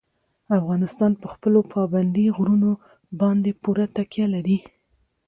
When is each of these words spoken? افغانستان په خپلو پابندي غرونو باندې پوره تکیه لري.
افغانستان 0.59 1.11
په 1.21 1.27
خپلو 1.33 1.59
پابندي 1.73 2.25
غرونو 2.37 2.71
باندې 3.21 3.51
پوره 3.61 3.85
تکیه 3.95 4.27
لري. 4.35 4.57